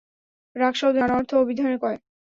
[0.55, 1.97] রাগ শব্দে নানা অর্থ অভিধানে কয়।